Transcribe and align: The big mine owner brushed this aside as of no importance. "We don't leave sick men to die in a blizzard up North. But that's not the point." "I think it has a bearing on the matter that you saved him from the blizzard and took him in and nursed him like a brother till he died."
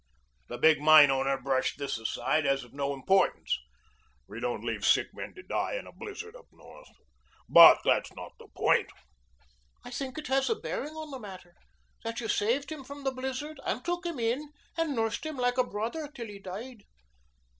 The 0.47 0.57
big 0.57 0.81
mine 0.81 1.11
owner 1.11 1.39
brushed 1.39 1.77
this 1.77 1.99
aside 1.99 2.43
as 2.43 2.63
of 2.63 2.73
no 2.73 2.91
importance. 2.91 3.55
"We 4.27 4.39
don't 4.39 4.63
leave 4.65 4.83
sick 4.83 5.09
men 5.13 5.35
to 5.35 5.43
die 5.43 5.75
in 5.75 5.85
a 5.85 5.91
blizzard 5.91 6.35
up 6.35 6.47
North. 6.51 6.89
But 7.47 7.81
that's 7.85 8.11
not 8.15 8.31
the 8.39 8.47
point." 8.47 8.89
"I 9.85 9.91
think 9.91 10.17
it 10.17 10.25
has 10.25 10.49
a 10.49 10.55
bearing 10.55 10.95
on 10.95 11.11
the 11.11 11.19
matter 11.19 11.53
that 12.03 12.19
you 12.19 12.27
saved 12.29 12.71
him 12.71 12.83
from 12.83 13.03
the 13.03 13.11
blizzard 13.11 13.59
and 13.63 13.85
took 13.85 14.03
him 14.03 14.17
in 14.17 14.49
and 14.75 14.95
nursed 14.95 15.23
him 15.23 15.37
like 15.37 15.59
a 15.59 15.63
brother 15.63 16.07
till 16.07 16.25
he 16.25 16.39
died." 16.39 16.81